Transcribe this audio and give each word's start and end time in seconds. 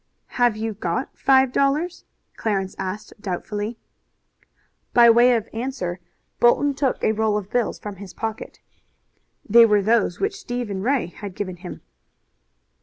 "Have 0.41 0.57
you 0.57 0.73
got 0.73 1.15
five 1.15 1.51
dollars?" 1.51 2.05
Clarence 2.35 2.75
asked 2.79 3.13
doubtfully. 3.21 3.77
By 4.95 5.11
way 5.11 5.35
of 5.35 5.47
answer 5.53 5.99
Bolton 6.39 6.73
took 6.73 7.03
a 7.03 7.11
roll 7.11 7.37
of 7.37 7.51
bills 7.51 7.77
from 7.77 7.97
his 7.97 8.11
pocket. 8.11 8.61
They 9.47 9.63
were 9.67 9.83
those 9.83 10.19
which 10.19 10.39
Stephen 10.39 10.81
Ray 10.81 11.05
had 11.05 11.35
given 11.35 11.57
him. 11.57 11.81